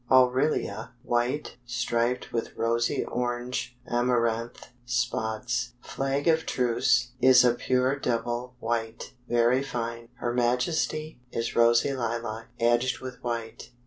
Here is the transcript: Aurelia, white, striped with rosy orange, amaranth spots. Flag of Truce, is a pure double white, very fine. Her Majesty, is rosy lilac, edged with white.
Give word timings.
Aurelia, 0.09 0.93
white, 1.03 1.57
striped 1.63 2.33
with 2.33 2.55
rosy 2.57 3.05
orange, 3.05 3.77
amaranth 3.87 4.69
spots. 4.83 5.73
Flag 5.79 6.27
of 6.27 6.47
Truce, 6.47 7.11
is 7.21 7.45
a 7.45 7.53
pure 7.53 7.99
double 7.99 8.55
white, 8.59 9.13
very 9.29 9.61
fine. 9.61 10.09
Her 10.15 10.33
Majesty, 10.33 11.19
is 11.31 11.55
rosy 11.55 11.93
lilac, 11.93 12.47
edged 12.59 12.97
with 12.99 13.23
white. 13.23 13.69